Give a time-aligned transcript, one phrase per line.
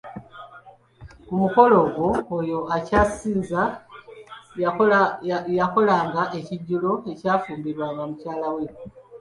[1.25, 3.61] Ku mukolo ogwo, oyo akyazizza
[5.59, 8.65] yakolanga ekijjulo, ekyafumbibwanga mukyala we